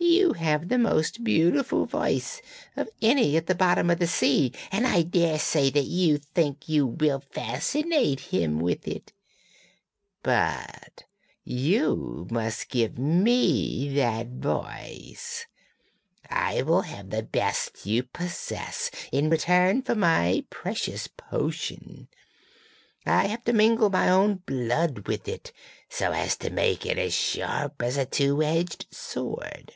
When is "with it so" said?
25.08-26.12